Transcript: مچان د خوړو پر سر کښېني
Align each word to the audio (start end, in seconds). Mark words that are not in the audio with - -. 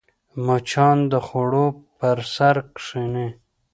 مچان 0.45 0.97
د 1.11 1.13
خوړو 1.27 1.67
پر 1.97 2.17
سر 2.35 2.55
کښېني 2.75 3.29